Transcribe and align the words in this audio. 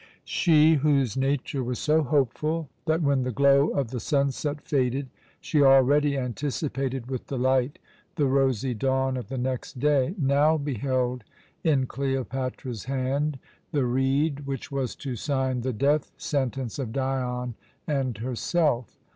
She, 0.25 0.73
whose 0.73 1.15
nature 1.15 1.63
was 1.63 1.77
so 1.77 2.01
hopeful 2.01 2.69
that, 2.87 3.03
when 3.03 3.21
the 3.21 3.31
glow 3.31 3.67
of 3.67 3.89
the 3.91 3.99
sunset 3.99 4.59
faded, 4.61 5.09
she 5.39 5.61
already 5.61 6.17
anticipated 6.17 7.05
with 7.05 7.27
delight 7.27 7.77
the 8.15 8.25
rosy 8.25 8.73
dawn 8.73 9.15
of 9.15 9.29
the 9.29 9.37
next 9.37 9.79
day, 9.79 10.15
now 10.17 10.57
beheld 10.57 11.23
in 11.63 11.85
Cleopatra's 11.85 12.85
hand 12.85 13.37
the 13.71 13.85
reed 13.85 14.47
which 14.47 14.71
was 14.71 14.95
to 14.95 15.15
sign 15.15 15.61
the 15.61 15.71
death 15.71 16.09
sentence 16.17 16.79
of 16.79 16.91
Dion 16.91 17.53
and 17.85 18.17
herself. 18.17 18.97